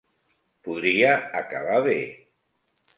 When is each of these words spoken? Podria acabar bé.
Podria 0.69 1.13
acabar 1.43 1.79
bé. 1.93 2.03